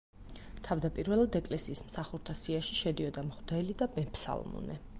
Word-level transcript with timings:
თავდაპირველად 0.67 1.35
ეკლესიის 1.39 1.83
მსახურთა 1.89 2.35
სიაში 2.41 2.77
შედიოდა 2.81 3.25
მღვდელი 3.29 3.77
და 3.83 3.89
მეფსალმუნე. 3.99 4.79